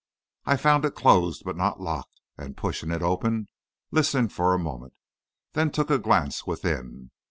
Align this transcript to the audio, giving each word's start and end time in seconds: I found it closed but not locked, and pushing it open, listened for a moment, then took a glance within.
I 0.47 0.57
found 0.57 0.83
it 0.83 0.95
closed 0.95 1.43
but 1.45 1.55
not 1.55 1.79
locked, 1.79 2.21
and 2.35 2.57
pushing 2.57 2.89
it 2.89 3.03
open, 3.03 3.49
listened 3.91 4.33
for 4.33 4.55
a 4.55 4.57
moment, 4.57 4.93
then 5.53 5.69
took 5.69 5.91
a 5.91 5.99
glance 5.99 6.47
within. 6.47 7.11